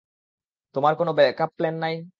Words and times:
তোমার 0.75 0.93
কোন 0.95 1.07
backup 1.11 1.49
plan 1.57 1.75
নেই? 1.83 1.95